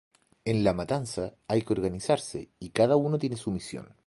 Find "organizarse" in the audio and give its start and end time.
1.73-2.49